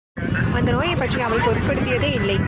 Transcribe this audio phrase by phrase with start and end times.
[0.53, 2.37] அந்த நோயைப் பற்றி அவள் பொருட்படுத்தியதே இல்லை.